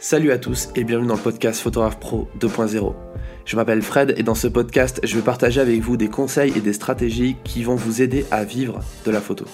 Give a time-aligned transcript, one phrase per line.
[0.00, 2.94] Salut à tous et bienvenue dans le podcast Photographe Pro 2.0.
[3.44, 6.60] Je m'appelle Fred et dans ce podcast, je vais partager avec vous des conseils et
[6.60, 9.44] des stratégies qui vont vous aider à vivre de la photo.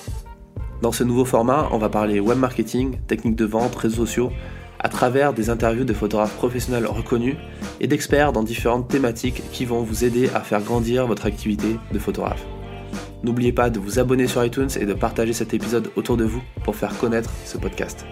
[0.82, 4.32] Dans ce nouveau format, on va parler web marketing, techniques de vente, réseaux sociaux,
[4.80, 7.36] à travers des interviews de photographes professionnels reconnus
[7.80, 11.98] et d'experts dans différentes thématiques qui vont vous aider à faire grandir votre activité de
[11.98, 12.44] photographe.
[13.22, 16.42] N'oubliez pas de vous abonner sur iTunes et de partager cet épisode autour de vous
[16.64, 18.04] pour faire connaître ce podcast.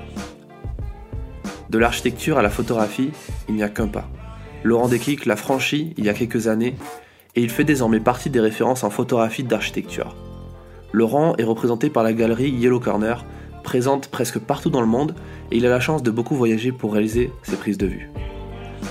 [1.73, 3.13] De l'architecture à la photographie,
[3.49, 4.07] il n'y a qu'un pas.
[4.63, 6.77] Laurent Desclic l'a franchi il y a quelques années
[7.35, 10.15] et il fait désormais partie des références en photographie d'architecture.
[10.93, 13.25] Laurent est représenté par la galerie Yellow Corner,
[13.65, 15.15] présente presque partout dans le monde
[15.51, 18.11] et il a la chance de beaucoup voyager pour réaliser ses prises de vue.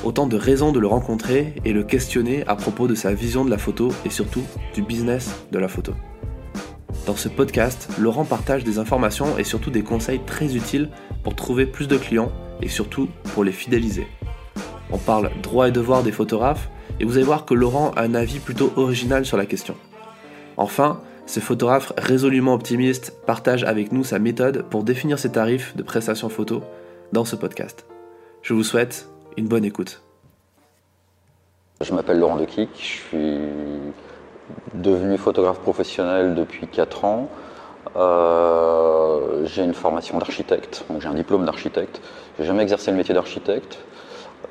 [0.04, 3.52] Autant de raisons de le rencontrer et le questionner à propos de sa vision de
[3.52, 4.41] la photo et surtout
[4.74, 5.94] du business de la photo.
[7.05, 10.90] Dans ce podcast, Laurent partage des informations et surtout des conseils très utiles
[11.22, 14.08] pour trouver plus de clients et surtout pour les fidéliser.
[14.92, 18.13] On parle droit et devoir des photographes et vous allez voir que Laurent a un
[18.13, 19.76] avis plutôt original sur la question.
[20.58, 25.84] Enfin, ce photographe résolument optimiste partage avec nous sa méthode pour définir ses tarifs de
[25.84, 26.62] prestations photo
[27.13, 27.85] dans ce podcast.
[28.41, 29.07] Je vous souhaite
[29.38, 30.02] une bonne écoute.
[31.80, 33.40] Je m'appelle Laurent Dequic, je suis
[34.74, 37.30] devenu photographe professionnel depuis 4 ans.
[37.96, 42.02] Euh, j'ai une formation d'architecte, donc j'ai un diplôme d'architecte.
[42.42, 43.78] J'ai jamais exercé le métier d'architecte.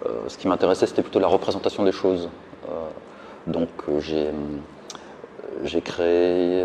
[0.06, 2.28] Euh, ce qui m'intéressait, c'était plutôt la représentation des choses.
[2.68, 2.70] Euh,
[3.48, 4.30] donc j'ai
[5.64, 6.64] j'ai créé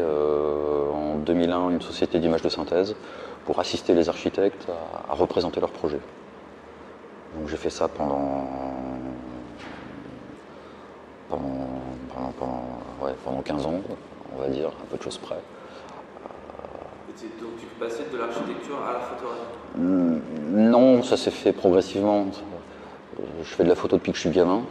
[0.93, 2.95] en 2001 une société d'image de synthèse
[3.45, 5.99] pour assister les architectes à, à représenter leurs projets.
[7.35, 8.47] Donc j'ai fait ça pendant
[11.27, 13.81] pendant, pendant, pendant, 15 ans,
[14.35, 15.39] on va dire, un peu de choses près.
[17.23, 19.41] Donc tu passais de l'architecture à la photographie
[19.77, 20.19] hmm,
[20.51, 22.25] Non, ça s'est fait progressivement.
[23.41, 24.63] Je fais de la photo depuis que je suis gamin.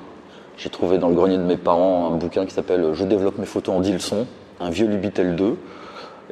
[0.58, 3.46] J'ai trouvé dans le grenier de mes parents un bouquin qui s'appelle Je développe mes
[3.46, 4.26] photos en 10 leçons,
[4.60, 5.56] un vieux Lubitel 2.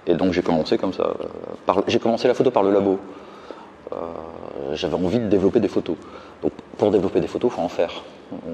[0.06, 1.14] Et donc j'ai commencé comme ça.
[1.86, 2.98] J'ai commencé la photo par le labo.
[3.92, 3.96] Euh,
[4.74, 5.96] j'avais envie de développer des photos.
[6.42, 8.02] Donc pour développer des photos, il faut en faire.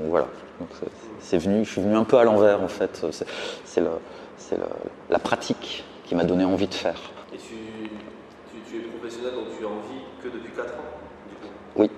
[0.09, 0.29] voilà.
[1.21, 3.05] c'est venu, je suis venu un peu à l'envers en fait.
[3.65, 3.81] C'est
[5.11, 6.99] la pratique qui m'a donné envie de faire.
[7.33, 10.85] Et tu, es professionnel, donc tu en vis que depuis 4 ans
[11.77, 11.91] Oui.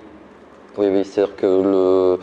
[0.78, 2.18] Oui, oui, c'est-à-dire que le,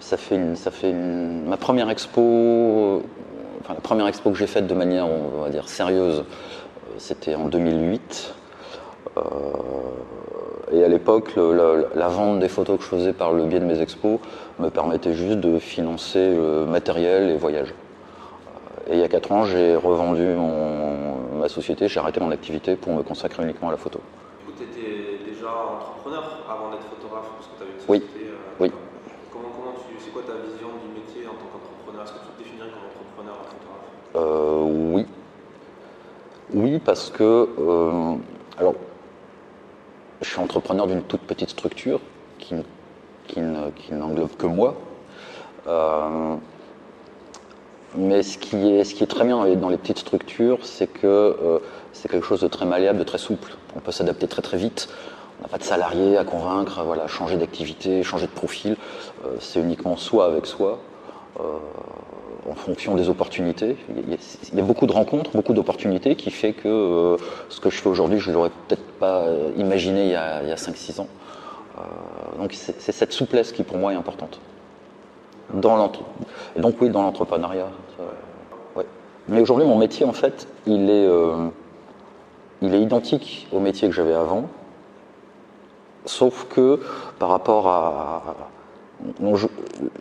[0.00, 3.02] ça fait, une, ça fait ma première expo,
[3.60, 7.34] enfin la première expo que j'ai faite de manière, on va dire, sérieuse, euh, c'était
[7.34, 8.34] en 2008.
[9.16, 9.20] Euh,
[10.72, 13.80] et à l'époque, la, vente des photos que je faisais par le biais de mes
[13.82, 14.18] expos
[14.58, 17.74] me permettait juste de financer le matériel et voyages.
[18.88, 20.24] Et il y a 4 ans, j'ai revendu
[21.38, 24.00] ma société, j'ai arrêté mon activité pour me consacrer uniquement à la photo.
[24.56, 26.99] Tu étais déjà entrepreneur avant d'être
[27.88, 28.02] Oui.
[28.16, 28.70] Euh, oui.
[29.32, 32.04] Comment, comment tu, c'est quoi ta vision du métier en tant qu'entrepreneur?
[32.04, 33.86] Est-ce que tu te définirais comme entrepreneur ou photographe
[34.16, 35.06] euh, Oui.
[36.52, 37.48] Oui, parce que.
[37.58, 38.14] Euh,
[38.58, 38.74] alors,
[40.20, 42.00] je suis entrepreneur d'une toute petite structure
[42.38, 42.54] qui,
[43.26, 44.76] qui, n'englobe que moi.
[45.66, 46.36] Euh,
[47.96, 51.06] mais ce qui, est, ce qui est très bien dans les petites structures, c'est que
[51.06, 51.58] euh,
[51.92, 53.52] c'est quelque chose de très malléable, de très souple.
[53.74, 54.88] On peut s'adapter très très vite.
[55.40, 58.76] On n'a pas de salariés à convaincre, voilà, changer d'activité, changer de profil.
[59.24, 60.78] Euh, c'est uniquement soi avec soi
[62.48, 63.76] en fonction des opportunités.
[63.88, 67.16] Il y a beaucoup de rencontres, beaucoup d'opportunités qui fait que euh,
[67.48, 70.36] ce que je fais aujourd'hui, je ne l'aurais peut-être pas euh, imaginé il y a,
[70.36, 71.08] a 5-6 ans.
[71.78, 71.82] Euh,
[72.38, 74.40] donc c'est cette souplesse qui pour moi est importante.
[75.52, 75.90] Dans
[76.56, 77.68] donc oui, dans l'entrepreneuriat.
[79.28, 81.08] Mais aujourd'hui, mon métier, en fait, il est,
[82.62, 84.48] il est identique au métier que j'avais avant,
[86.04, 86.80] sauf que
[87.18, 88.36] par rapport à,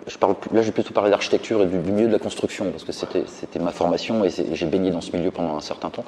[0.08, 2.84] je, parle, là, je vais plutôt parler d'architecture et du, milieu de la construction, parce
[2.84, 6.06] que c'était ma formation et j'ai baigné dans ce milieu pendant un certain temps.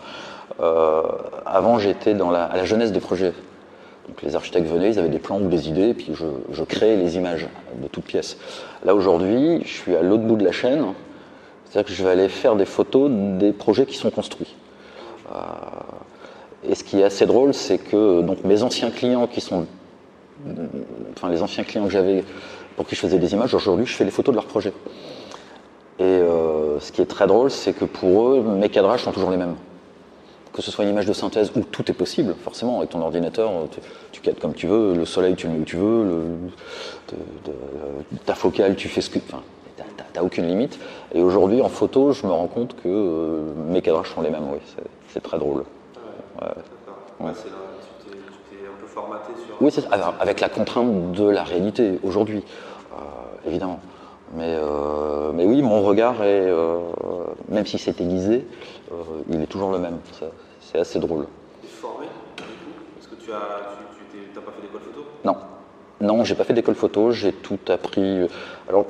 [0.59, 1.03] Euh,
[1.46, 3.34] avant, j'étais à la jeunesse des projets.
[4.07, 6.63] Donc, les architectes venaient, ils avaient des plans ou des idées, et puis je, je
[6.63, 7.48] créais les images
[7.81, 8.38] de toutes pièces.
[8.83, 10.86] Là, aujourd'hui, je suis à l'autre bout de la chaîne,
[11.65, 14.56] c'est-à-dire que je vais aller faire des photos des projets qui sont construits.
[15.31, 15.38] Euh,
[16.68, 19.65] et ce qui est assez drôle, c'est que donc, mes anciens clients qui sont
[21.15, 22.23] enfin les anciens clients que j'avais
[22.75, 24.73] pour qui je faisais des images, aujourd'hui je fais les photos de leurs projets.
[25.99, 29.29] Et euh, ce qui est très drôle, c'est que pour eux, mes cadrages sont toujours
[29.29, 29.55] les mêmes.
[30.51, 33.51] Que ce soit une image de synthèse où tout est possible, forcément, avec ton ordinateur,
[34.11, 36.25] tu, cadres comme tu veux, le soleil tu le mets où tu veux,
[38.25, 39.19] ta focale tu fais ce que.
[39.19, 39.43] Enfin,
[40.13, 40.79] t'as aucune limite.
[41.13, 44.49] Et aujourd'hui, en photo, je me rends compte que euh, mes cadrages sont les mêmes,
[44.51, 44.59] oui,
[45.09, 45.63] c'est très drôle.
[46.41, 46.47] Ouais,
[47.19, 47.31] ouais.
[47.33, 49.86] tu t'es un peu formaté sur Oui, c'est
[50.19, 52.44] avec la contrainte de la réalité aujourd'hui,
[52.94, 53.80] euh, évidemment.
[54.34, 56.80] Mais, euh, mais oui, mon regard est, euh,
[57.48, 58.48] même si c'est aiguisé,
[59.30, 60.00] il est toujours le même.
[60.62, 61.28] C'est assez drôle.
[61.62, 62.08] Tu es formé,
[63.00, 63.38] Est-ce que tu as,
[64.12, 65.06] tu, pas fait d'école photo?
[65.24, 65.38] Non,
[66.02, 68.28] non, j'ai pas fait d'école photo, j'ai tout appris.
[68.68, 68.88] Alors,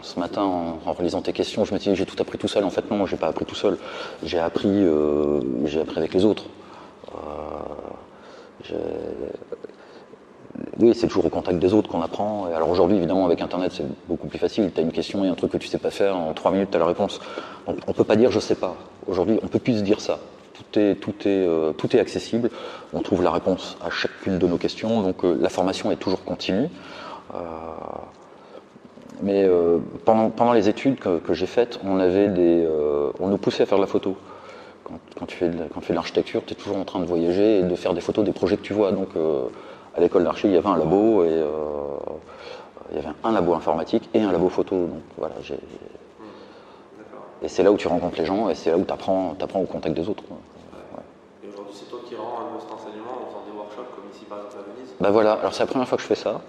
[0.00, 2.48] ce matin, en, en relisant tes questions, je me suis dit j'ai tout appris tout
[2.48, 2.62] seul.
[2.62, 3.78] En fait, non, j'ai pas appris tout seul.
[4.22, 4.86] J'ai appris,
[5.64, 6.44] j'ai appris avec les autres.
[10.78, 12.46] Oui, c'est toujours au contact des autres qu'on apprend.
[12.54, 14.70] Alors aujourd'hui, évidemment, avec Internet, c'est beaucoup plus facile.
[14.74, 16.70] Tu as une question et un truc que tu sais pas faire, en trois minutes,
[16.70, 17.20] tu as la réponse.
[17.66, 18.76] Donc, on peut pas dire je sais pas.
[19.06, 20.18] Aujourd'hui, on peut plus se dire ça.
[20.76, 22.50] Euh, tout est accessible.
[22.92, 25.02] On trouve la réponse à chacune de nos questions.
[25.02, 26.68] Donc euh, la formation est toujours continue.
[27.34, 27.38] Euh,
[29.22, 29.48] mais
[30.04, 34.16] pendant, les études que, j'ai faites, on, nous poussait à faire de la photo.
[35.16, 37.04] Quand, tu fais de, quand tu fais de l'architecture, tu es toujours en train de
[37.04, 38.90] voyager et de faire des photos des projets que tu vois.
[38.90, 39.10] Donc
[39.96, 41.46] à l'école d'archi, il y avait un labo et euh,
[42.90, 44.74] il y avait un labo informatique et un labo photo.
[44.76, 45.58] Donc voilà, j'ai-
[47.42, 49.64] et c'est là où tu rencontres les gens et c'est là où tu apprends, au
[49.66, 50.22] contact des autres.
[50.26, 50.36] quoi.
[51.44, 54.04] Et aujourd'hui, c'est toi qui rends un peu cet enseignement en faisant des workshops comme
[54.14, 56.14] ici par exemple à Venise Bah voilà, alors c'est la première fois que je fais
[56.14, 56.40] ça.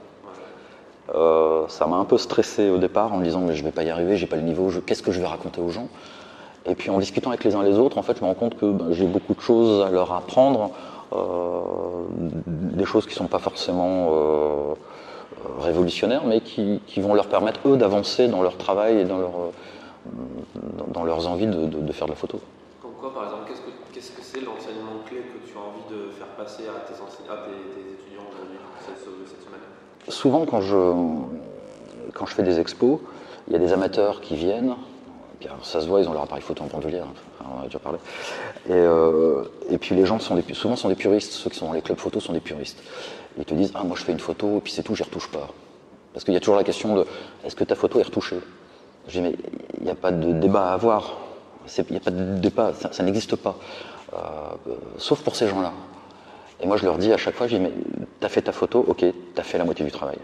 [1.15, 3.83] Euh, ça m'a un peu stressé au départ en me disant mais je vais pas
[3.83, 5.87] y arriver, j'ai pas le niveau, je- qu'est-ce que je vais raconter aux gens?
[6.65, 8.57] Et puis en discutant avec les uns les autres, en fait, je me rends compte
[8.57, 10.69] que ben, j'ai beaucoup de choses à leur apprendre,
[12.47, 14.73] des choses qui sont pas forcément euh, euh,
[15.59, 19.31] révolutionnaires, mais qui, qui vont leur permettre eux d'avancer dans leur travail et dans, leur,
[19.31, 19.49] euh,
[20.77, 22.39] dans, dans leurs envies de, de- de faire de la photo.
[22.81, 23.43] Comme quoi, par exemple,
[23.93, 27.29] qu'est-ce que c'est l'enseignement clé que tu as envie de faire passer à tes, enseign-
[27.31, 29.61] à tes, tes étudiants aujourd'hui, cette, cette semaine?
[30.09, 30.75] Souvent, quand je,
[32.13, 32.99] quand je fais des expos,
[33.47, 34.75] il y a des amateurs qui viennent.
[35.61, 37.99] Ça se voit, ils ont leur appareil photo en bandoulière, hein, on a déjà parlé.
[38.67, 41.73] Et, euh, et puis les gens sont souvent sont des puristes, ceux qui sont dans
[41.73, 42.81] les clubs photo sont des puristes.
[43.37, 45.29] Ils te disent Ah, moi je fais une photo et puis c'est tout, j'y retouche
[45.29, 45.49] pas.
[46.13, 47.05] Parce qu'il y a toujours la question de
[47.45, 48.39] Est-ce que ta photo est retouchée?
[49.07, 49.35] Je dis Mais
[49.79, 51.17] il n'y a pas de débat à avoir.
[51.77, 53.55] Il n'y a pas de débat, ça, ça n'existe pas.
[54.13, 54.17] Euh,
[54.67, 55.71] euh, sauf pour ces gens-là.
[56.61, 57.71] Et moi, je leur dis à chaque fois, je dis, mais
[58.19, 60.17] t'as fait ta photo, ok, t'as fait la moitié du travail.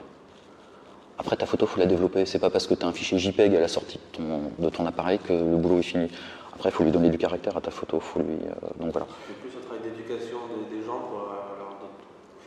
[1.19, 2.25] Après, ta photo, faut la développer.
[2.25, 4.85] C'est pas parce que t'as un fichier JPEG à la sortie de ton, de ton
[4.85, 6.09] appareil que le boulot est fini.
[6.55, 7.99] Après, il faut lui donner du caractère à ta photo.
[7.99, 9.05] Faut lui, euh, donc voilà.
[9.27, 10.37] Tu plus un travail d'éducation
[10.71, 11.75] des, des gens pour euh, leur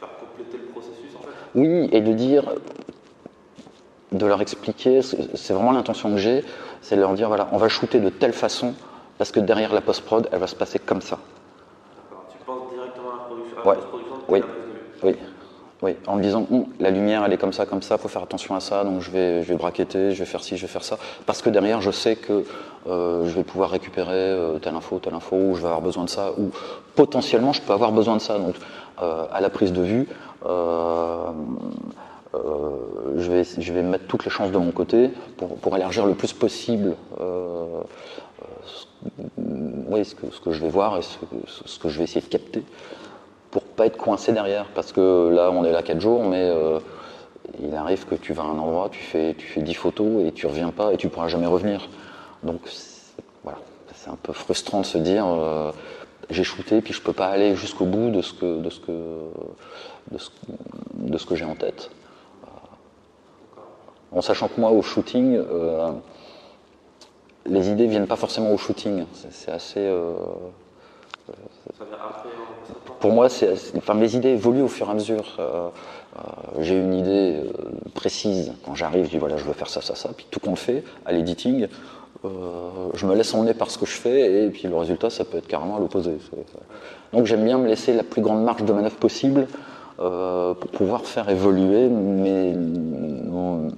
[0.01, 2.45] faire compléter le processus en fait Oui, et de dire,
[4.13, 6.45] de leur expliquer, c'est vraiment l'intention que j'ai,
[6.81, 8.75] c'est de leur dire, voilà, on va shooter de telle façon
[9.19, 11.19] parce que derrière la post-prod, elle va se passer comme ça.
[11.97, 12.25] D'accord.
[12.31, 13.75] Tu penses directement à la production, à Ouais.
[13.77, 14.41] la post-production Oui.
[14.41, 15.17] la Oui,
[15.83, 16.47] oui, en me disant
[16.79, 19.11] la lumière elle est comme ça, comme ça, faut faire attention à ça, donc je
[19.11, 20.97] vais, je vais braqueter, je vais faire ci, je vais faire ça,
[21.27, 22.45] parce que derrière je sais que
[22.87, 26.05] euh, je vais pouvoir récupérer euh, telle info, telle info, ou je vais avoir besoin
[26.05, 26.51] de ça, ou
[26.95, 28.39] potentiellement je peux avoir besoin de ça.
[28.39, 28.55] Donc
[29.03, 30.07] euh, à la prise de vue,
[33.15, 36.15] je, vais, je vais mettre toutes les chances de mon côté pour, pour élargir le
[36.15, 38.85] plus possible ce,
[39.89, 42.27] oui, ce, que, ce que je vais voir et ce que je vais essayer de
[42.31, 42.63] capter
[43.53, 44.67] pour pas être coincé derrière.
[44.75, 46.81] Parce que là, on est là 4 jours, mais euh,
[47.63, 50.33] il arrive que tu vas à un endroit, tu fais, tu fais 10 photos et
[50.33, 51.89] tu reviens pas et tu pourras jamais revenir.
[52.43, 52.61] Donc
[53.45, 53.59] voilà,
[53.95, 55.71] c'est un peu frustrant de se dire euh,
[56.31, 58.93] j'ai shooté puis je peux pas aller jusqu'au bout de ce que, de ce que,
[60.11, 61.91] de ce, que j'ai en tête.
[64.11, 65.91] En sachant que moi, au shooting, euh,
[67.47, 69.05] les idées viennent pas forcément au shooting.
[69.31, 69.91] C'est assez.
[71.27, 71.97] Constatant
[73.01, 73.27] pour moi,
[73.77, 75.37] enfin, mes idées évoluent au fur et à mesure.
[75.39, 75.69] Euh,
[76.17, 76.21] euh,
[76.61, 77.51] j'ai une idée euh,
[77.95, 80.11] précise quand j'arrive, je dis voilà, je veux faire ça, ça, ça.
[80.17, 81.67] Puis tout compte fait, à l'editing,
[82.25, 82.29] euh,
[82.95, 85.39] je me laisse emmener par ce que je fais et puis le résultat, ça peut
[85.39, 86.13] être carrément à l'opposé.
[87.13, 89.47] Donc j'aime bien me laisser la plus grande marge de manœuvre possible
[90.01, 93.69] euh, pour pouvoir faire évoluer mes- mon,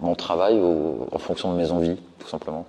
[0.00, 2.66] mon travail au- en fonction de mes envies, tout simplement.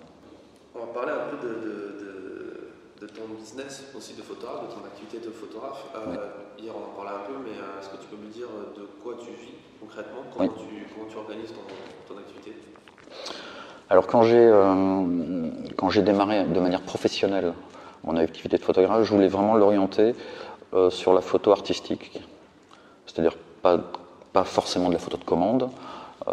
[0.75, 1.65] On va parler un peu de, de,
[1.99, 5.83] de- de ton business aussi de photographe, de ton activité de photographe.
[5.95, 6.15] Euh,
[6.57, 8.47] Hier on en parlait un peu, mais euh, est-ce que tu peux me dire
[8.77, 10.21] de quoi tu vis concrètement?
[10.33, 10.55] Comment, Oui.
[10.69, 12.55] tu, comment tu organises ton, ton activité?
[13.89, 17.53] Alors quand j'ai euh, quand j'ai démarré de manière professionnelle
[18.05, 20.15] mon activité de photographe, je voulais vraiment l'orienter
[20.73, 22.21] euh, sur la photo artistique,
[23.05, 23.77] c'est-à-dire pas
[24.31, 25.69] pas forcément de la photo de commande.
[26.27, 26.31] Euh,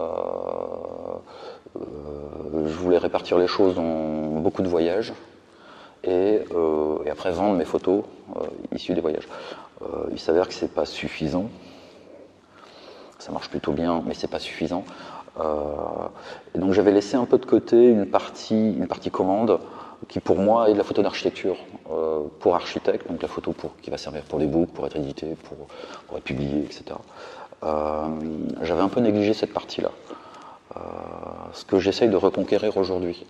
[1.77, 5.13] euh, je voulais répartir les choses dans beaucoup de voyages
[6.05, 8.05] et, euh, et après vendre mes photos
[8.37, 9.29] euh, issues des voyages.
[9.83, 11.49] Euh, il s'avère que c'est pas suffisant.
[13.19, 14.85] Ça marche plutôt bien, mais c'est pas suffisant.
[16.55, 19.59] Donc j'avais laissé un peu de côté une partie, une partie commande
[20.09, 21.57] qui pour moi est de la photo d'architecture
[22.41, 25.37] pour architecte, donc la photo qui va servir pour des books, pour être édité,
[26.09, 26.85] pour, être publié, etc.
[28.63, 29.93] J'avais un peu négligé cette partie-là.
[31.53, 33.25] Ce que j'essaye de reconquérir aujourd'hui.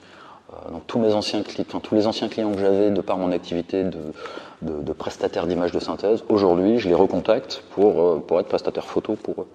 [0.72, 3.84] Donc tous, mes anciens clients, tous les anciens clients que j'avais de par mon activité
[3.84, 3.98] de,
[4.62, 9.14] de, de prestataire d'images de synthèse, aujourd'hui je les recontacte pour, pour être prestataire photo
[9.14, 9.46] pour eux.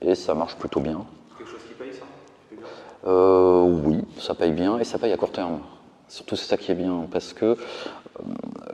[0.00, 1.04] Et ça marche plutôt bien.
[1.38, 2.04] Quelque chose qui paye ça?
[3.06, 5.60] Euh, Oui, ça paye bien et ça paye à court terme.
[6.08, 7.56] Surtout c'est ça qui est bien, parce que euh,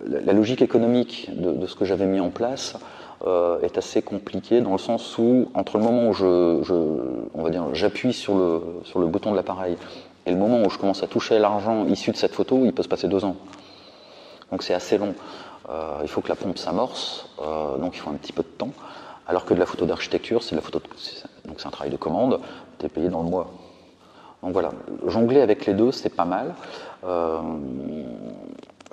[0.02, 2.76] la logique économique de, ce que j'avais mis en place
[3.26, 6.25] euh, est assez compliquée dans le sens où entre le moment où je,
[7.35, 9.76] on va dire, j'appuie sur le, sur le bouton de l'appareil
[10.26, 12.82] et le moment où je commence à toucher l'argent issu de cette photo, il peut
[12.82, 13.37] se passer deux ans.
[14.50, 15.14] Donc c'est assez long.
[15.68, 17.28] Euh, il faut que la pompe s'amorce,
[17.80, 18.72] donc il faut un petit peu de temps.
[19.26, 20.80] Alors que de la photo d'architecture, c'est de la photo,
[21.44, 22.40] donc c'est un travail de commande,
[22.78, 23.50] tu es payé dans le mois.
[24.42, 24.70] Donc voilà,
[25.06, 26.54] jongler avec les deux, c'est pas mal.
[27.04, 27.40] Euh,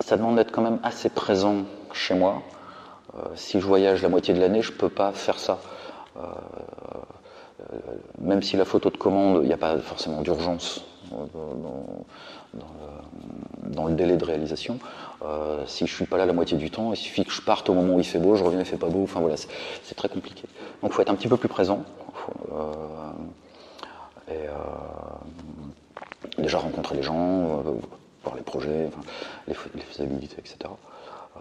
[0.00, 2.42] ça demande d'être quand même assez présent chez moi.
[3.14, 5.58] Euh, si je voyage la moitié de l'année, je peux pas faire ça.
[6.16, 6.20] Euh,
[8.18, 10.84] même si la photo de commande, il n'y a pas forcément d'urgence
[13.64, 14.78] dans, le délai de réalisation.
[15.66, 17.68] si je ne suis pas là la moitié du temps, il suffit que je parte
[17.68, 19.02] au moment où il fait beau, je reviens, il fait pas beau.
[19.02, 20.42] Enfin voilà, c'est très compliqué.
[20.82, 21.84] Donc il faut être un petit peu plus présent.
[24.28, 24.46] et
[26.38, 27.62] déjà rencontrer les gens,
[28.34, 28.90] les projets,
[29.46, 30.56] les, faisabilités, etc.
[31.36, 31.40] Euh,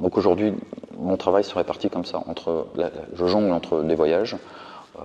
[0.00, 0.54] donc aujourd'hui,
[0.96, 2.22] mon travail se répartit comme ça.
[2.26, 2.66] Entre
[3.14, 4.36] je jongle entre des voyages
[4.98, 5.02] euh,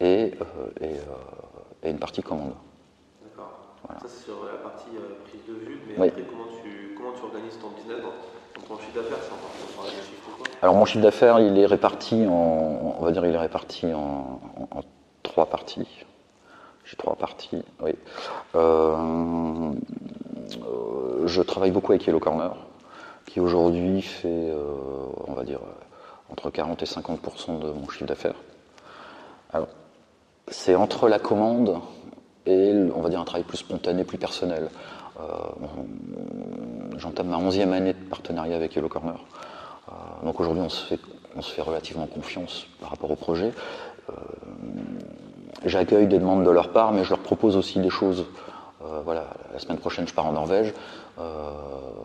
[0.00, 0.32] et,
[0.82, 0.86] euh,
[1.86, 2.52] et, une partie commande.
[3.22, 3.52] D'accord.
[4.00, 4.90] Ça, c'est sur la partie
[5.24, 8.94] prise de vue, mais après, comment tu, comment tu organises ton business dans, ton chiffre
[8.94, 9.18] d'affaires
[10.62, 14.40] Alors, mon chiffre d'affaires, il est réparti en, on va dire, il est réparti en
[15.22, 16.04] trois parties.
[16.86, 17.92] J'ai trois parties, oui.
[18.54, 19.72] Euh,
[21.26, 22.54] je travaille beaucoup avec Yellow Corner,
[23.26, 24.64] qui aujourd'hui fait, euh,
[25.26, 25.58] on va dire,
[26.30, 28.36] entre 40 et 50% de mon chiffre d'affaires.
[29.52, 29.66] Alors,
[30.48, 31.80] c'est entre la commande
[32.46, 34.70] et, on va dire, un travail plus spontané, plus personnel.
[35.18, 35.22] Euh,
[36.96, 39.18] j'entame ma onzième année de partenariat avec Yellow Corner.
[40.22, 43.52] donc aujourd'hui, on, se fait, relativement confiance par rapport au projet
[45.64, 48.26] j'accueille des demandes de leur part, mais je leur propose aussi des choses.
[48.82, 50.72] Euh, voilà, la semaine prochaine, je pars en Norvège
[51.18, 51.50] euh,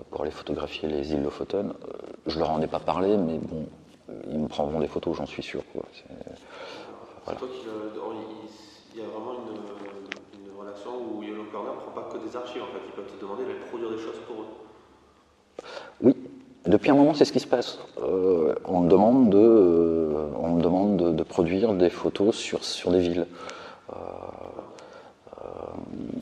[0.09, 1.69] pour aller photographier les îles Lofoten.
[1.69, 1.73] Euh,
[2.27, 3.67] je leur en ai pas parlé, mais bon,
[4.29, 5.61] ils me prendront des photos, j'en suis sûr.
[5.73, 5.83] Toi
[8.93, 12.63] il y a vraiment une, une, relation où Yellow Corner ne prend pas que archives,
[12.63, 12.81] en fait.
[12.87, 15.65] Ils peuvent te demander de produire des choses pour eux.
[16.01, 16.15] Oui,
[16.65, 17.79] depuis un moment, c'est ce qui se passe.
[18.01, 22.99] Euh, on me demande, de, euh, on demande de, produire des photos sur, sur des
[22.99, 23.25] villes.
[23.89, 23.95] Euh,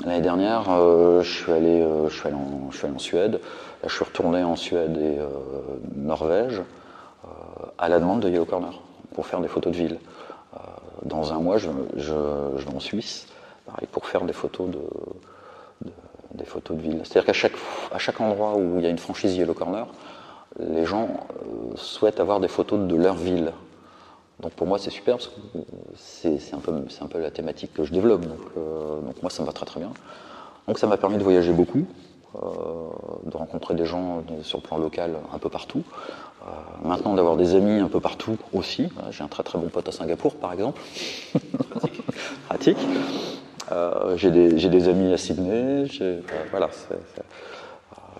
[0.05, 0.63] l'année dernière,
[1.21, 3.33] je, suis allé, je, suis allé en, je suis allé en Suède.
[3.33, 5.17] Là, je suis retourné en Suède et
[5.95, 6.61] Norvège
[7.77, 8.81] à la demande de Yellow Corner
[9.13, 9.99] pour faire des photos de ville.
[11.03, 13.27] dans un mois, je, je, vais en Suisse
[13.65, 14.79] pareil, pour faire des photos de,
[16.39, 17.01] des photos de ville.
[17.03, 17.53] C'est-à-dire qu'à chaque,
[17.91, 19.85] à chaque endroit où il y a une franchise Yellow Corner,
[20.57, 23.51] les gens euh, souhaitent avoir des photos de leur ville.
[24.39, 25.33] Donc pour moi c'est super parce que
[25.95, 28.25] c'est un, peu, la thématique que je développe.
[28.57, 29.91] Euh, donc, moi ça me va très très bien.
[30.67, 31.85] Donc ça m'a permis de voyager beaucoup,
[32.35, 32.39] euh,
[33.25, 35.83] de rencontrer des gens sur le plan local un peu partout.
[36.83, 38.87] maintenant d'avoir des amis un peu partout aussi.
[39.11, 40.81] J'ai un très très bon pote à Singapour par exemple.
[42.47, 42.77] Pratique.
[44.15, 45.85] J'ai des, amis à Sydney.
[46.51, 46.69] voilà,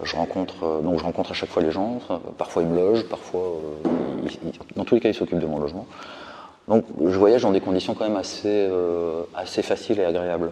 [0.03, 1.99] je rencontre, euh, donc je rencontre à chaque fois les gens.
[2.37, 3.89] Parfois ils me logent, parfois, euh,
[4.75, 5.85] dans tous les cas, ils s'occupent de mon logement.
[6.67, 10.51] Donc je voyage dans des conditions quand même assez, euh, assez faciles et agréables.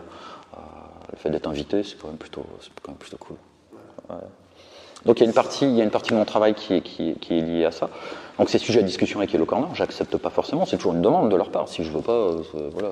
[1.12, 3.38] le fait d'être invité, c'est quand, quand même plutôt cool.
[5.06, 7.90] Donc il y, a une partie, de mon travail qui est, liée à ça.
[8.40, 11.30] Donc c'est sujet à discussion avec Hello Corner, j'accepte pas forcément, c'est toujours une demande
[11.30, 11.70] de leur part.
[11.70, 12.32] Si je veux pas,
[12.74, 12.92] voilà,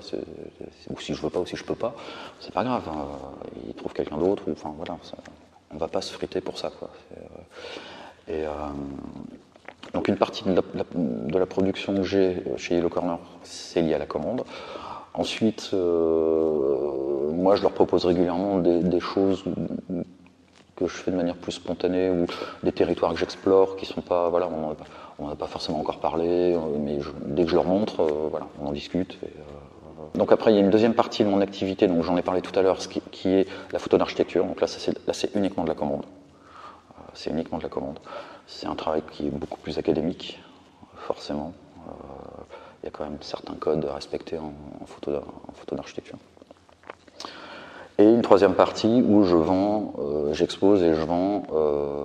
[0.89, 1.93] ou si je veux pas ou si je peux pas,
[2.39, 2.83] c'est pas grave.
[2.87, 3.05] Hein.
[3.67, 4.97] Ils trouvent quelqu'un d'autre, enfin voilà
[5.75, 6.71] on va pas se friter pour ça.
[6.77, 6.89] Quoi.
[7.17, 8.49] Euh, et, euh,
[9.93, 14.05] donc une partie de la, production que j'ai chez Yellow Corner, c'est lié à la
[14.05, 14.43] commande.
[15.13, 19.43] Ensuite, euh, moi je leur propose régulièrement des, choses
[20.75, 22.25] que je fais de manière plus spontanée ou
[22.63, 26.57] des territoires que j'explore qui sont pas, voilà, on n'en a pas forcément encore parlé,
[26.79, 29.17] mais dès que je leur montre, voilà, on en discute.
[30.13, 32.41] Donc après, il y a une deuxième partie de mon activité, donc j'en ai parlé
[32.41, 34.45] tout à l'heure, qui, est la photo d'architecture.
[34.45, 36.03] Donc là, c'est uniquement de la commande.
[36.03, 37.99] Euh, c'est uniquement de la commande.
[38.47, 40.39] C'est un travail qui est beaucoup plus académique,
[40.95, 41.53] forcément.
[41.87, 41.91] Euh,
[42.83, 44.53] il y a quand même certains codes à respecter en,
[44.85, 46.17] photo d'architecture.
[47.97, 52.03] Et une troisième partie où je vends, euh, j'expose et je vends euh,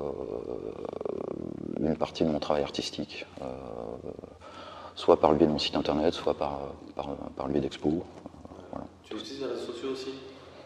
[1.80, 3.44] une partie de mon travail artistique, euh,
[4.94, 6.60] soit par le biais de mon site internet, soit par,
[6.94, 7.92] par, par le biais d'expos.
[8.70, 8.86] Voilà.
[9.02, 10.10] Tu utilises les réseaux sociaux aussi?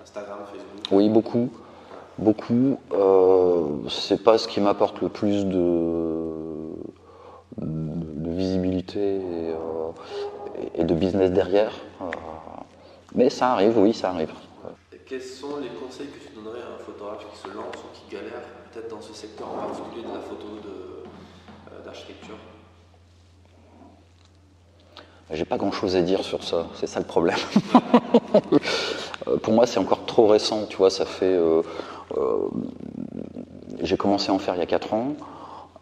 [0.02, 0.88] Instagram, Facebook?
[0.90, 1.49] Oui, beaucoup.
[2.19, 2.78] Beaucoup.
[3.88, 6.21] C'est pas ce qui m'apporte le plus de,
[7.57, 11.73] de, visibilité et, et, de business derrière.
[13.14, 14.31] Mais ça arrive, oui, ça arrive.
[15.06, 18.14] Quels sont les conseils que tu donnerais à un photographe qui se lance ou qui
[18.14, 18.40] galère,
[18.73, 20.46] peut-être dans ce secteur en particulier de la photo
[21.84, 22.37] d'architecture?
[25.30, 27.37] J'ai pas grand chose à dire sur ça, c'est ça le problème.
[29.42, 31.26] Pour moi, c'est encore trop récent, tu vois, ça fait.
[31.26, 31.61] Euh,
[32.16, 32.49] euh,
[33.82, 35.14] j'ai commencé à en faire il y a 4 ans,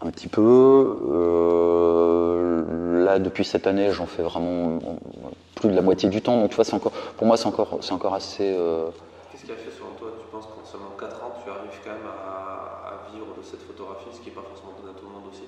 [0.01, 0.99] un petit peu.
[1.13, 2.65] Euh,
[3.05, 4.79] là, depuis cette année, j'en fais vraiment
[5.55, 7.79] plus de la moitié du temps, donc tu vois, c'est encore, pour moi, c'est encore,
[7.83, 8.57] c'est encore assez.
[9.43, 11.91] Qu'est-ce qui a fait selon toi Tu penses qu'en seulement 4 ans, tu arrives quand
[11.91, 15.13] même à, vivre de cette photographie, ce qui n'est pas forcément donné à tout le
[15.13, 15.43] monde aussi?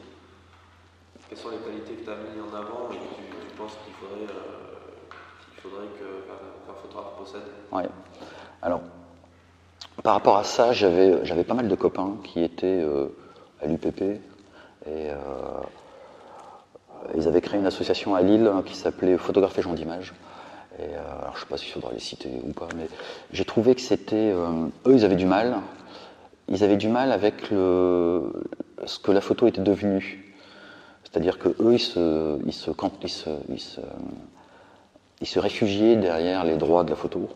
[1.29, 3.79] Quelles sont les qualités que tu as mises en avant et que tu je pense
[3.85, 7.47] qu'il faudrait, euh, faudrait qu'un photographe possède?
[7.71, 7.89] Ouais.
[8.63, 8.81] Alors,
[10.03, 13.15] par rapport à ça, j'avais pas mal de copains qui étaient euh,
[13.63, 14.19] à l'UPP et
[14.89, 15.15] euh,
[17.15, 20.15] ils avaient créé une association à Lille qui s'appelait Photographe et gens d'image.
[20.78, 22.88] Et alors, je ne sais pas s'il faudra les citer ou pas, mais
[23.33, 24.33] j'ai trouvé que c'était.
[24.33, 25.57] eux, ils avaient du mal.
[26.49, 30.35] Ils avaient du mal avec ce que la photo était devenue.
[31.04, 32.71] C'est-à-dire qu'eux, ils se, ils, se,
[33.02, 33.81] ils, se, ils, se,
[35.21, 37.28] ils se réfugiaient derrière les droits de la photo.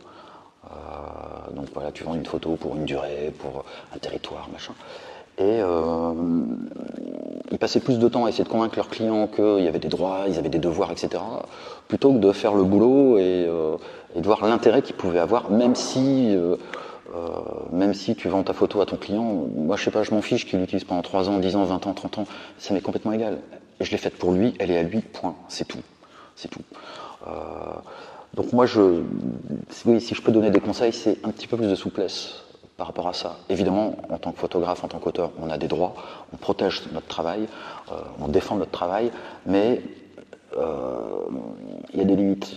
[0.64, 3.64] Euh, donc voilà, tu vends une photo pour une durée, pour
[3.94, 4.74] un territoire, machin.
[5.38, 6.12] Et euh,
[7.50, 9.88] ils passaient plus de temps à essayer de convaincre leurs clients qu'il y avait des
[9.88, 11.22] droits, ils avaient des devoirs, etc.,
[11.88, 13.76] plutôt que de faire le boulot et, euh,
[14.14, 16.56] et de voir l'intérêt qu'ils pouvaient avoir, même si euh,
[17.14, 17.28] euh,
[17.72, 20.20] même si tu vends ta photo à ton client, moi je sais pas, je m'en
[20.20, 22.24] fiche qu'il l'utilise pendant 3 ans, 10 ans, 20 ans, 30 ans,
[22.58, 23.38] ça m'est complètement égal.
[23.80, 25.78] Je l'ai faite pour lui, elle est à lui, point, c'est tout.
[26.36, 26.62] C'est tout.
[28.34, 29.02] Donc moi, je,
[29.86, 32.44] oui, si je peux donner des conseils, c'est un petit peu plus de souplesse
[32.78, 33.36] par rapport à ça.
[33.50, 35.94] Évidemment, en tant que photographe, en tant qu'auteur, on a des droits,
[36.32, 37.46] on protège notre travail,
[37.92, 39.12] euh, on défend notre travail,
[39.44, 39.82] mais
[40.56, 42.56] il y a des limites.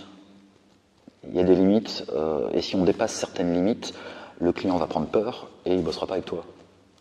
[1.28, 2.06] Il y a des limites,
[2.52, 3.92] et si on dépasse certaines limites,
[4.40, 6.44] le client va prendre peur et il ne bossera pas avec toi.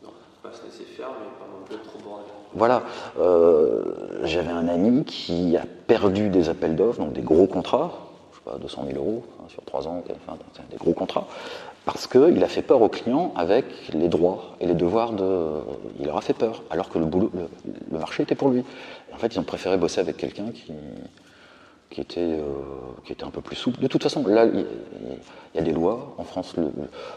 [0.04, 0.10] Non,
[0.44, 2.02] pas se laisser faire, mais pas non plus trop.
[2.54, 2.84] Voilà,
[3.18, 7.92] euh, j'avais un ami qui a perdu des appels d'offres, donc des gros contrats,
[8.32, 10.38] je sais pas, 200 000 euros hein, sur 3 ans, enfin,
[10.70, 11.28] des gros contrats,
[11.86, 15.62] parce qu'il a fait peur au client avec les droits et les devoirs de.
[16.00, 18.64] Il leur a fait peur, alors que le, boulot, le, marché était pour lui.
[19.14, 20.72] en fait, ils ont préféré bosser avec quelqu'un qui,
[21.92, 22.42] qui était, euh,
[23.06, 23.80] qui était un peu plus souple.
[23.80, 24.66] De toute façon, là, il
[25.56, 26.16] y, a des lois.
[26.18, 26.56] En France,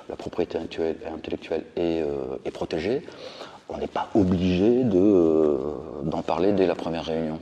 [0.08, 3.02] la propriété intellectuelle est, euh, est protégée.
[3.68, 5.58] On n'est pas obligé de, euh,
[6.02, 7.38] d'en parler dès la première réunion.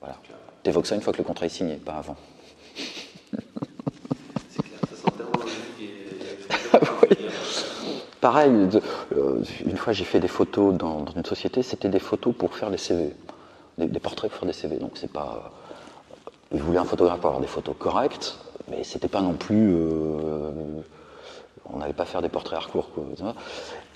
[0.00, 0.16] Voilà.
[0.62, 2.16] T'évoques ça une fois que le contrat est signé, pas avant.
[4.50, 6.99] C'est clair, ça sent tellement logique et,
[8.20, 8.82] Pareil, de,
[9.64, 12.76] une fois j'ai fait des photos dans, une société, c'était des photos pour faire des
[12.76, 13.14] CV,
[13.78, 14.76] des, portraits pour faire des CV.
[14.76, 15.52] Donc c'est pas
[16.52, 19.72] ils voulaient un photographe pour avoir des photos correctes, mais c'était pas non plus.
[19.74, 20.50] Euh,
[21.72, 22.90] on n'allait pas faire des portraits hardcore.
[22.92, 23.04] Quoi,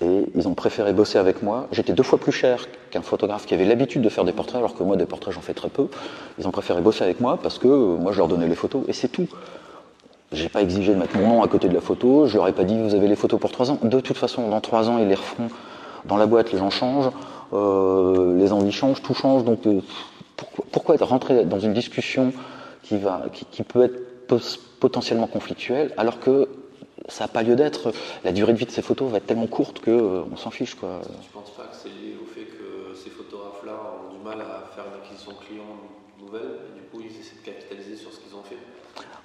[0.01, 1.67] et ils ont préféré bosser avec moi.
[1.71, 4.75] J'étais deux fois plus cher qu'un photographe qui avait l'habitude de faire des portraits, alors
[4.75, 5.87] que moi, des portraits, j'en fais très peu.
[6.39, 8.83] Ils ont préféré bosser avec moi parce que euh, moi, je leur donnais les photos
[8.87, 9.27] et c'est tout.
[10.35, 12.27] J'ai pas exigé de mettre mon nom à côté de la photo.
[12.27, 13.79] Je leur ai pas dit vous avez les photos pour trois ans.
[13.81, 15.47] De toute façon, dans trois ans, ils les refont.
[16.03, 17.09] Dans la boîte, les gens changent,
[17.53, 19.45] euh, les envies changent, tout change.
[19.45, 19.79] Donc euh,
[20.73, 22.33] pourquoi, être rentré dans une discussion
[22.83, 23.97] qui, va, qui peut être
[24.79, 26.49] potentiellement conflictuelle alors que
[27.07, 27.93] ça n'a pas lieu d'être?
[28.25, 30.75] La durée de vie de ces photos va être tellement courte qu'on euh, s'en fiche.
[30.75, 30.99] Quoi.
[31.01, 33.73] Tu ne penses pas que c'est lié au fait que ces photographes-là
[34.09, 35.63] ont du mal à faire une acquisition client
[36.19, 38.57] nouvelle et du coup ils essaient de capitaliser sur ce qu'ils ont fait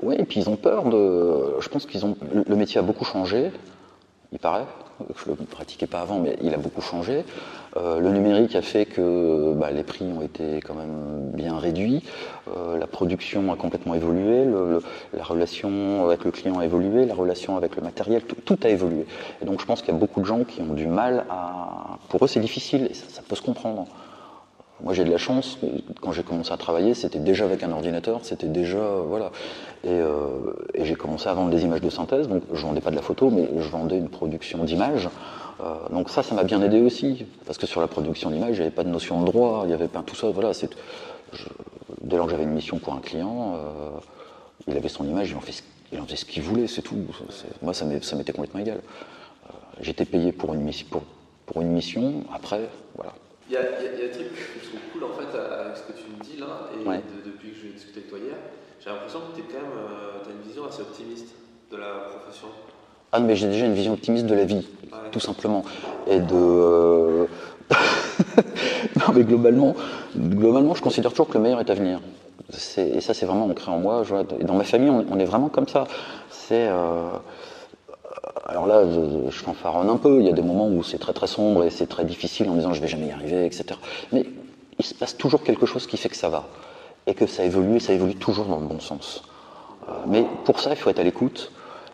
[0.02, 1.60] Oui, et puis ils ont peur de.
[1.60, 2.16] Je pense qu'ils ont.
[2.32, 3.50] Le métier a beaucoup changé
[4.32, 4.64] il paraît.
[5.16, 7.24] Je ne le pratiquais pas avant, mais il a beaucoup changé.
[7.76, 12.04] Euh, le numérique a fait que bah, les prix ont été quand même bien réduits.
[12.54, 14.44] Euh, la production a complètement évolué.
[15.14, 17.06] La relation avec le client a évolué.
[17.06, 19.06] La relation avec le matériel, tout, a évolué.
[19.42, 21.98] Et donc je pense qu'il y a beaucoup de gens qui ont du mal à.
[22.08, 23.86] Pour eux, c'est difficile et ça peut se comprendre.
[24.82, 25.58] Moi, j'ai de la chance.
[26.00, 29.30] Quand j'ai commencé à travailler, c'était déjà avec un ordinateur, c'était déjà voilà.
[29.84, 32.28] Et, euh, et j'ai commencé à vendre des images de synthèse.
[32.28, 35.08] Donc, je vendais pas de la photo, mais je vendais une production d'images.
[35.62, 38.70] Euh, donc ça, ça m'a bien aidé aussi, parce que sur la production d'images, j'avais
[38.70, 40.30] pas de notion de droit, il y avait pas tout ça.
[40.30, 40.52] Voilà,
[42.00, 43.90] dès lors que j'avais une mission pour un client, euh,
[44.68, 46.96] il avait son image, il en, faisait ce qu'il voulait, c'est tout.
[47.62, 48.80] Moi, ça m'était complètement égal.
[49.80, 50.62] J'étais payé pour une
[51.70, 53.12] mission, après, voilà.
[53.50, 55.04] Il y a, il y a- il y a un truc que je trouve cool
[55.10, 57.02] en fait avec ce que tu me dis là, et Ouais.
[57.02, 58.36] de- depuis que j'ai discuté avec toi hier,
[58.78, 61.34] j'ai l'impression que tu quand même, euh, as une vision assez optimiste
[61.72, 62.46] de la profession.
[63.10, 65.10] Ah, mais j'ai déjà une vision optimiste de la vie, Ouais.
[65.10, 65.64] tout simplement.
[66.06, 66.32] Et de.
[66.32, 67.26] euh,
[68.96, 69.74] non, mais globalement,
[70.16, 72.00] globalement, je considère toujours que le meilleur est à venir.
[72.78, 74.02] Et ça, c'est vraiment ancré en moi.
[74.04, 74.22] je vois.
[74.40, 75.84] Et dans ma famille, on, on est vraiment comme ça.
[76.30, 76.68] C'est.
[76.68, 77.10] euh,
[78.46, 80.20] Alors là, je, je fanfaronne un peu.
[80.20, 82.54] Il y a des moments où c'est très très sombre et c'est très difficile en
[82.54, 83.64] disant je vais jamais y arriver, etc.
[84.12, 84.26] Mais
[84.78, 86.44] il se passe toujours quelque chose qui fait que ça va.
[87.06, 89.22] Et que ça évolue et ça évolue toujours dans le bon sens.
[89.88, 91.52] Euh, Mais pour ça, il faut être à l'écoute.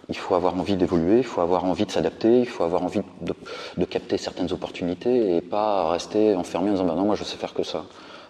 [0.08, 3.00] Il faut avoir envie d'évoluer, il faut avoir envie de s'adapter, il faut avoir envie
[3.22, 7.36] de, capter certaines opportunités et pas rester enfermé en disant bah non, moi je sais
[7.36, 7.86] faire que ça.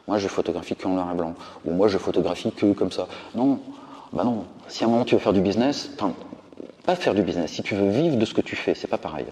[0.09, 1.35] Moi je photographie que en noir et blanc.
[1.67, 3.09] Ou moi je photographie que comme ça.
[3.35, 3.59] Non,
[4.15, 4.45] bah non.
[4.69, 5.91] Si à un moment tu veux faire du business,
[6.87, 8.97] pas faire du business, si tu veux vivre de ce que tu fais, c'est pas
[8.99, 9.27] pareil.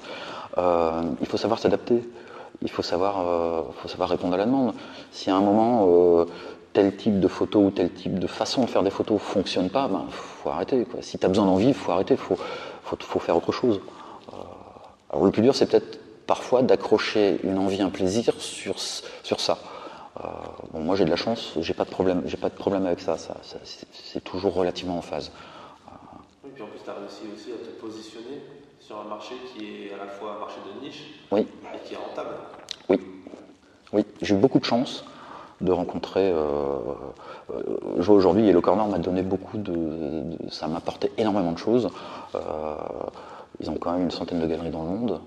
[0.59, 2.03] Euh, il faut savoir s'adapter.
[2.63, 4.75] Il faut savoir, euh, faut savoir répondre à la demande.
[5.13, 6.25] Si à un moment euh,
[6.73, 9.89] tel type de photo ou tel type de façon de faire des photos fonctionne pas,
[9.89, 10.87] ben faut arrêter.
[11.01, 12.17] Si tu as besoin d'en vivre, faut arrêter.
[12.17, 12.37] Faut,
[12.83, 13.81] faut, faire autre chose.
[15.11, 19.59] Alors le plus dur, c'est peut-être parfois d'accrocher une envie, un plaisir sur, sur ça.
[20.73, 23.19] Moi, j'ai de la chance, j'ai pas de problème, j'ai pas de problème avec ça.
[23.19, 23.37] ça,
[23.93, 25.33] c'est toujours relativement en phase.
[26.55, 28.43] Puis en plus, tu as réussi aussi à te positionner
[28.81, 31.41] sur un marché qui est à la fois un marché de niche Oui.
[31.75, 32.37] et qui est rentable.
[32.89, 32.99] Oui,
[33.93, 35.05] oui, j'ai eu beaucoup de chance
[35.61, 36.31] de rencontrer.
[36.31, 36.79] Euh,
[37.51, 37.63] euh,
[37.97, 41.59] je vois aujourd'hui, Yellow Corner m'a donné beaucoup de, de- ça m'a apporté énormément de
[41.59, 41.89] choses.
[42.35, 42.41] Euh,
[43.61, 45.21] ils ont quand même une centaine de galeries dans le monde,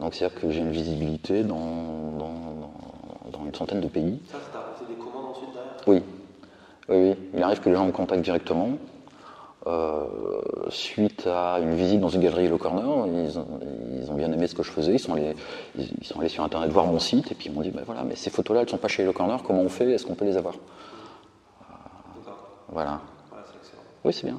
[0.00, 4.20] donc c'est-à-dire que j'ai une visibilité dans, dans, une centaine de pays.
[4.32, 5.72] Ça, fait des commandes ensuite derrière?
[5.86, 6.02] Oui.
[6.88, 8.70] oui, oui, il arrive que les gens me contactent directement.
[9.66, 10.04] Euh,
[10.68, 13.46] suite à une visite dans une galerie Yellow Corner, ils ont,
[13.98, 15.34] ils ont bien aimé ce que je faisais, ils sont, allés,
[15.74, 17.82] ils, ils sont allés sur internet voir mon site et puis ils m'ont dit ben
[17.86, 19.90] voilà, mais ces photos-là elles sont pas chez Yellow Corner, comment on fait?
[19.90, 20.54] Est-ce qu'on peut les avoir?
[22.68, 23.00] Voilà.
[23.32, 23.82] Excellent.
[24.04, 24.38] Oui, c'est bien.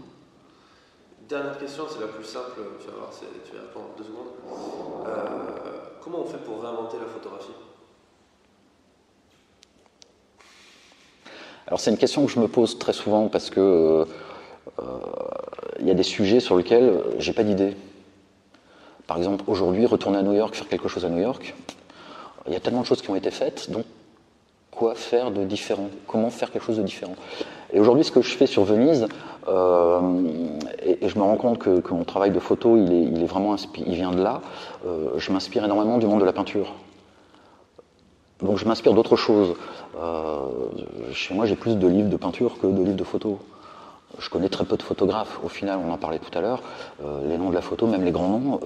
[1.28, 5.08] Dernière question, c'est la plus simple, tu vas voir, tu vas répondre en deux secondes.
[5.08, 5.10] Euh,
[6.04, 7.50] comment on fait pour réinventer la photographie?
[11.66, 14.06] Alors c'est une question que je me pose très souvent parce que euh,
[15.80, 17.75] il y a des sujets sur lesquels euh, j'ai pas d'idée.
[19.08, 21.54] Par exemple, aujourd'hui, retourner à New York, faire quelque chose à New York,
[22.47, 23.86] il y a tellement de choses qui ont été faites, donc
[24.71, 25.89] quoi faire de différent?
[26.08, 27.15] Comment faire quelque chose de différent?
[27.71, 29.08] Et aujourd'hui, ce que je fais sur Venise,
[29.47, 29.99] euh,
[30.84, 33.30] et, je me rends compte que, mon travail de photo, il est, il est
[33.86, 34.41] il vient de là.
[34.88, 36.73] euh, je m'inspire énormément du monde de la peinture.
[38.41, 39.56] Donc je m'inspire d'autres choses.
[39.97, 40.47] Euh,
[41.13, 43.38] chez moi, j'ai plus de livres de peinture que de livres de photos.
[44.19, 45.39] Je connais très peu de photographes.
[45.43, 46.62] Au final, on en parlait tout à l'heure.
[47.04, 48.60] Euh, les noms de la photo, même les grands noms,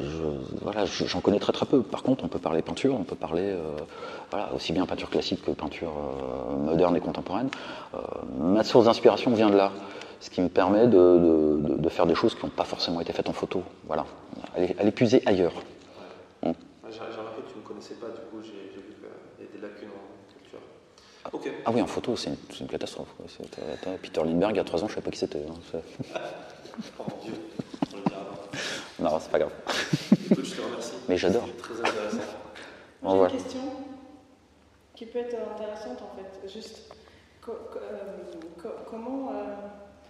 [0.00, 1.82] euh, voilà, je- j'en connais très peu.
[1.82, 5.50] Par contre, on peut parler peinture, on peut parler euh, aussi bien peinture classique que
[5.50, 5.92] peinture
[6.58, 7.48] moderne et contemporaine.
[8.38, 9.72] Ma source d'inspiration vient de là,
[10.20, 13.32] ce qui me permet de faire des choses qui n'ont pas forcément été faites en
[13.32, 13.62] photo.
[13.86, 14.04] Voilà,
[14.54, 15.52] aller, aller puiser ailleurs.
[16.44, 16.52] Ouais,
[16.90, 19.48] J'ai j'ai remarqué que tu ne connaissais pas, du coup, j'ai j'ai vu qu'il y
[19.48, 20.60] a des lacunes en culture.
[21.64, 23.08] Ah oui, en photo, c'est une, catastrophe.
[23.82, 25.44] t'as- Peter Lindbergh, il y a trois ans, je ne savais pas qui c'était.
[25.48, 25.54] hein.
[25.70, 26.08] C'est-
[26.98, 27.34] Oh mon dieu,
[27.92, 29.10] on le dira avant.
[29.14, 29.52] Non, c'est pas grave.
[30.30, 30.92] Écoute, je te remercie.
[31.08, 31.44] Mais j'adore.
[31.46, 32.18] C'est Très intéressant.
[33.02, 33.34] Bon, J'ai voilà.
[33.34, 33.60] une question
[34.94, 36.48] qui peut être intéressante en fait.
[36.48, 36.92] Juste
[37.42, 39.30] co- co- euh, co- comment.
[39.32, 39.44] euh,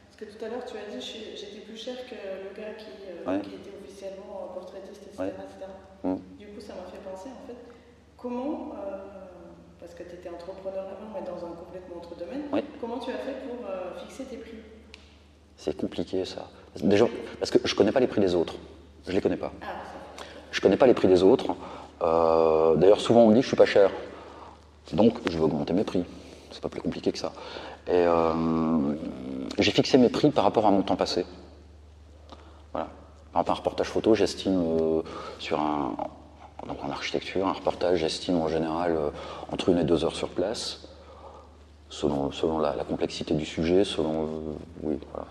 [0.06, 2.74] parce que tout à l'heure tu as dit suis- j'étais plus cher que le gars
[2.74, 3.40] qui, euh, Ouais.
[3.40, 5.18] qui était officiellement portraitiste, etc.
[5.22, 5.28] Ouais.
[5.28, 5.70] etc.
[6.04, 6.16] Mm.
[6.38, 7.56] Du coup, ça m'a fait penser en fait
[8.16, 8.74] comment.
[9.88, 12.42] Parce que tu étais entrepreneur avant, mais dans un complètement autre domaine.
[12.78, 14.58] Comment tu as fait pour euh, fixer tes prix?
[15.56, 16.48] C'est compliqué ça.
[16.76, 17.06] Déjà,
[17.38, 18.56] parce que je connais pas les prix des autres.
[19.06, 19.50] Je les connais pas.
[19.62, 19.66] Ah.
[20.50, 21.56] Je connais pas les prix des autres.
[22.02, 23.90] Euh, D'ailleurs, souvent on me dit que je suis pas cher.
[24.92, 26.04] Donc, je vais augmenter mes prix.
[26.50, 27.32] C'est pas plus compliqué que ça.
[27.86, 28.94] Et euh,
[29.58, 31.24] j'ai fixé mes prix par rapport à mon temps passé.
[32.72, 32.88] Voilà.
[33.32, 35.02] Par exemple, un reportage photo, j'estime
[35.38, 35.96] sur un.
[36.66, 39.10] Donc en architecture, un reportage, j'estime en général euh,
[39.52, 40.80] entre une et deux heures sur place,
[41.88, 44.26] selon, selon la, la complexité du sujet, selon, euh,
[44.82, 45.26] oui, voilà,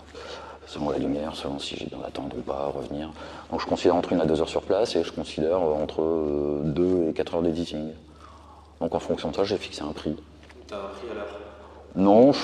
[0.66, 3.10] selon la lumière, selon si j'ai besoin d'attendre ou pas, revenir.
[3.52, 6.62] Donc je considère entre une à deux heures sur place et je considère euh, entre
[6.64, 7.92] deux et quatre heures d'editing.
[8.82, 10.16] Donc en fonction de ça, j'ai fixé un prix.
[10.68, 11.28] Tu as un prix à l'heure.
[11.96, 12.40] Non, je-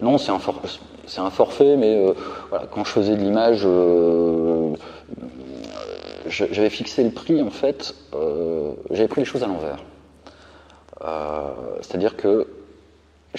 [0.00, 0.60] non, c'est un, for-
[1.06, 2.14] c'est un forfait, mais euh,
[2.50, 4.74] voilà, quand je faisais de l'image, euh,
[6.32, 9.78] j'avais fixé le prix en fait, euh, j'avais pris les choses à l'envers.
[11.02, 11.50] Euh,
[11.82, 12.46] C'est-à-dire que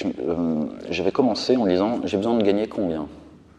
[0.06, 3.08] euh, j'avais commencé en disant j'ai besoin de gagner combien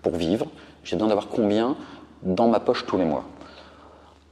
[0.03, 0.47] pour vivre,
[0.85, 1.77] j'ai besoin d'avoir combien
[2.23, 3.25] dans ma poche tous les mois.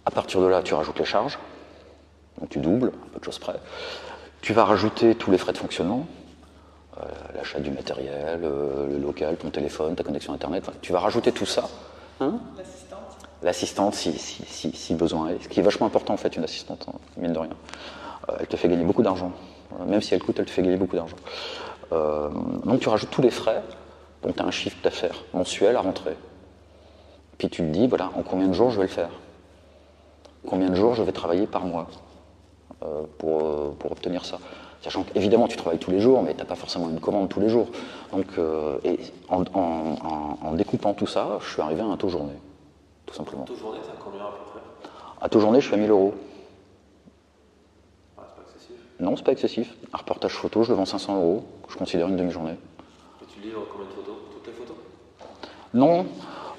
[0.07, 1.39] À partir de là, tu rajoutes les charges,
[2.41, 3.57] donc tu doubles, un peu de choses près.
[4.41, 6.07] Tu vas rajouter tous les frais de fonctionnement,
[7.35, 11.69] l'achat du matériel, le local, ton téléphone, ta connexion Internet, tu vas rajouter tout ça.
[12.21, 12.41] Hein?
[13.43, 15.43] L'assistante si, besoin est.
[15.43, 17.57] Ce qui est vachement important en fait, une assistante, hein, mine de rien.
[18.39, 19.33] elle te fait gagner beaucoup d'argent.
[19.87, 21.17] Même si elle coûte, elle te fait gagner beaucoup d'argent.
[21.93, 22.29] Euh,
[22.65, 23.63] donc tu rajoutes tous les frais,
[24.23, 26.17] donc tu as un chiffre d'affaires mensuel à rentrer.
[27.39, 29.11] Puis tu te dis, voilà, en combien de jours je vais le faire?
[30.47, 31.89] Combien de jours je vais travailler par mois
[32.83, 34.39] euh, pour, euh, pour, obtenir ça?
[34.83, 37.41] Sachant qu'évidemment, tu travailles tous les jours, mais tu n'as pas forcément une commande tous
[37.41, 37.69] les jours.
[38.13, 38.27] Donc,
[38.85, 42.35] et en, en, découpant tout ça, je suis arrivé à un taux journée,
[43.13, 43.45] tout simplement.
[43.45, 44.91] Taux journée, combien à peu près?
[45.21, 46.15] À taux journée, je à 1000 euros.
[49.01, 49.75] Non, c'est pas excessif.
[49.93, 51.45] Un reportage photo, je le vends 500 euros.
[51.69, 52.53] Je considère une demi-journée.
[53.23, 54.15] Et tu livres combien de photos?
[54.33, 54.77] Toutes les photos?
[55.75, 56.07] Non,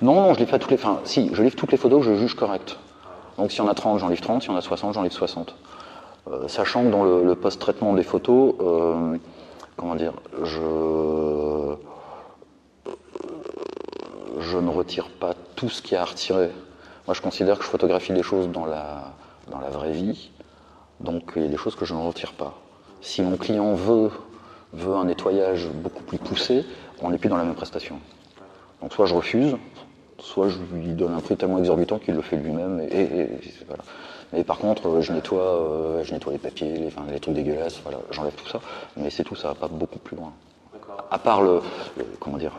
[0.02, 0.78] non, non, je livre pas toutes les.
[0.78, 2.78] Enfin, si, je livre toutes les photos que je juge correctes.
[3.38, 4.44] Donc, s'il y en a 30, j'en livre 30.
[4.44, 5.56] S'il y en a 60, j'en livre 60.
[6.28, 9.18] Euh, sachant que dans le, post-traitement des photos, euh,
[9.76, 10.14] comment dire,
[10.44, 11.76] je.
[14.40, 16.50] Je ne retire pas tout ce qu'il y a à retirer.
[17.08, 19.14] Moi, je considère que je photographie des choses dans la,
[19.50, 20.30] dans la vraie vie
[21.00, 22.54] donc il y a des choses que je ne retire pas.
[23.02, 24.10] Si mon client veut,
[24.74, 26.66] veut un nettoyage beaucoup plus poussé,
[27.02, 28.00] on n'est plus dans la même prestation.
[28.82, 29.58] Donc soit je refuse,
[30.20, 32.80] soit je lui donne un prix tellement exorbitant qu'il le fait lui-même.
[32.92, 33.28] Et,
[33.68, 33.84] voilà.
[34.32, 37.80] Mais par contre, je nettoie, euh, je nettoie les papiers, les, enfin, les trucs dégueulasses,
[37.84, 38.62] voilà, j'enlève tout ça.
[38.98, 40.32] Mais c'est tout, ça va pas beaucoup plus loin.
[41.12, 41.62] À part le,
[42.20, 42.54] comment dire,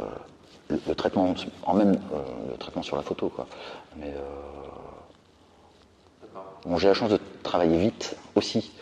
[0.71, 3.47] euh, le, traitement, en même euh, le traitement sur la photo, quoi.
[3.97, 4.13] Mais
[6.67, 8.73] Bon, j'ai la chance de travailler vite aussi.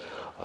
[0.40, 0.44] Euh,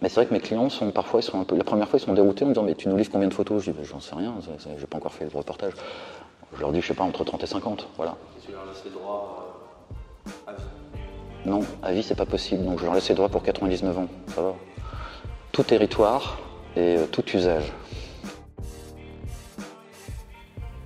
[0.00, 1.98] mais c'est vrai que mes clients sont parfois, ils sont un peu, la première fois,
[1.98, 3.64] ils sont déroutés en me disant Mais tu nous livres combien de photos?
[3.64, 4.34] Je dis ben, J'en sais rien,
[4.78, 5.72] j'ai pas encore fait le reportage.
[6.54, 7.88] Je leur dis Je sais pas, entre 30 et 50.
[7.96, 8.16] Voilà.
[8.38, 9.56] Et tu leur laisses les droits
[10.26, 10.62] euh, à vie?
[11.44, 12.64] Non, à vie, c'est pas possible.
[12.64, 14.08] Donc je leur laisse les droits pour 99 ans.
[14.28, 14.54] Ça va.
[15.50, 16.38] Tout territoire
[16.76, 17.72] et euh, tout usage.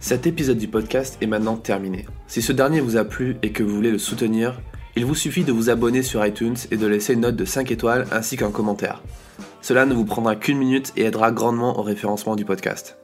[0.03, 2.07] Cet épisode du podcast est maintenant terminé.
[2.27, 4.61] Si ce dernier vous a plu et que vous voulez le soutenir,
[4.97, 7.71] il vous suffit de vous abonner sur iTunes et de laisser une note de 5
[7.71, 9.01] étoiles ainsi qu'un commentaire.
[9.61, 12.99] Cela ne vous prendra qu'une minute et aidera grandement au référencement du podcast.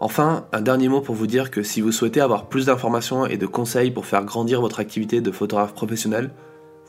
[0.00, 3.36] Enfin, un dernier mot pour vous dire que si vous souhaitez avoir plus d'informations et
[3.36, 6.30] de conseils pour faire grandir votre activité de photographe professionnel,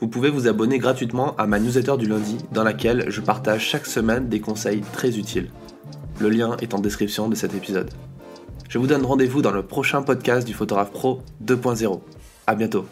[0.00, 3.86] vous pouvez vous abonner gratuitement à ma newsletter du lundi dans laquelle je partage chaque
[3.86, 5.50] semaine des conseils très utiles.
[6.18, 7.90] Le lien est en description de cet épisode.
[8.74, 12.00] Je vous donne rendez-vous dans le prochain podcast du Photographe Pro 2.0.
[12.48, 12.86] A bientôt